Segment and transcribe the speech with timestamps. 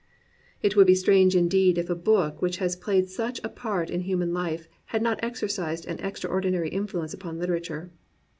[0.63, 4.01] It would be strange indeed if a book which has played such a part in
[4.01, 7.91] human life had not exercised an extraordinary influence upon hterature.